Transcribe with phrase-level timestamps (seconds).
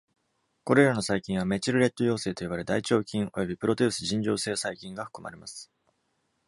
[0.63, 5.69] これらの細菌はメチルレッド陽性と呼ばれ、「大腸菌」および「プロテウス尋常性細菌」が含まれます。